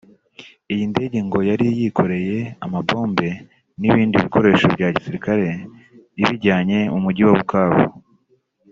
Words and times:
Iyi 0.73 0.85
ndege 0.91 1.17
ngo 1.25 1.39
yari 1.49 1.65
yikoreye 1.77 2.37
amabombe 2.65 3.27
n’ 3.79 3.81
ibindi 3.89 4.15
bikoresho 4.23 4.65
bya 4.75 4.87
gisirikare 4.95 5.47
ibijyanye 6.21 6.79
mu 6.93 6.99
mugi 7.05 7.23
wa 7.27 7.35
Bukavu 7.39 7.83